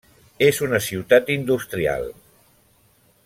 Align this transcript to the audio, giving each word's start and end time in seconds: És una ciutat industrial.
És 0.45 0.61
una 0.67 0.79
ciutat 0.85 1.29
industrial. 1.35 2.09